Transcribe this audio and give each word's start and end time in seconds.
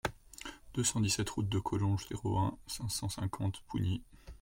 deux 0.73 0.83
cent 0.83 0.99
dix-sept 0.99 1.29
route 1.29 1.47
de 1.47 1.59
Collonges, 1.59 2.07
zéro 2.07 2.39
un, 2.39 2.57
cinq 2.65 2.89
cent 2.89 3.07
cinquante 3.07 3.61
Pougny 3.67 4.01